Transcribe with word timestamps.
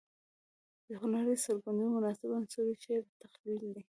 د 0.87 0.89
هنري 1.01 1.35
څرګندونو 1.45 1.91
مناسب 1.97 2.29
عنصر 2.37 2.65
شعري 2.83 3.09
تخيل 3.21 3.61
دى. 3.73 3.81